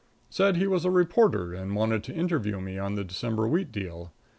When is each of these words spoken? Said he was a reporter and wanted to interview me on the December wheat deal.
Said 0.31 0.55
he 0.57 0.65
was 0.65 0.83
a 0.83 0.89
reporter 0.89 1.53
and 1.53 1.75
wanted 1.75 2.03
to 2.05 2.11
interview 2.15 2.59
me 2.59 2.79
on 2.79 2.95
the 2.95 3.03
December 3.03 3.47
wheat 3.47 3.71
deal. 3.71 4.11